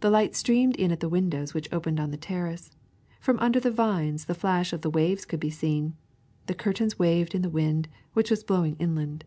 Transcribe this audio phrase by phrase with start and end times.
[0.00, 2.72] The light streamed in at the windows which opened on the terrace,
[3.20, 5.94] from under the vines the flash of the waves could be seen,
[6.46, 9.24] the curtains waved in the wind, which was blowing inland.